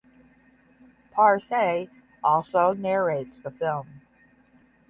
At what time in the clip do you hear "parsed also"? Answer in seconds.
1.11-2.73